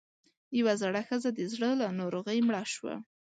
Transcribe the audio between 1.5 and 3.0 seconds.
زړۀ له ناروغۍ مړه شوه